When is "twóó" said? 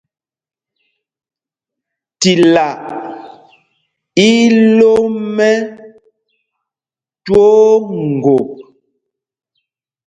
7.23-7.65